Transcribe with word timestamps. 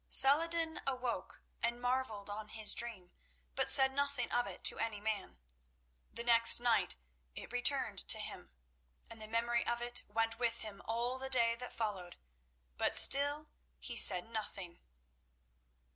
Salah 0.09 0.45
ed 0.45 0.49
din 0.49 0.81
awoke, 0.87 1.43
and 1.61 1.79
marvelled 1.79 2.27
on 2.27 2.47
his 2.47 2.73
dream, 2.73 3.11
but 3.53 3.69
said 3.69 3.93
nothing 3.93 4.31
of 4.31 4.47
it 4.47 4.63
to 4.63 4.79
any 4.79 4.99
man. 4.99 5.37
The 6.11 6.23
next 6.23 6.59
night 6.59 6.95
it 7.35 7.51
returned 7.51 7.99
to 8.07 8.17
him, 8.19 8.51
and 9.11 9.21
the 9.21 9.27
memory 9.27 9.63
of 9.67 9.79
it 9.79 10.01
went 10.07 10.39
with 10.39 10.61
him 10.61 10.81
all 10.85 11.19
the 11.19 11.29
day 11.29 11.53
that 11.59 11.71
followed, 11.71 12.17
but 12.77 12.95
still 12.97 13.49
he 13.77 13.95
said 13.95 14.27
nothing. 14.27 14.79